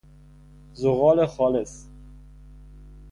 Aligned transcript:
زغال 0.73 1.25
خالص 1.27 1.85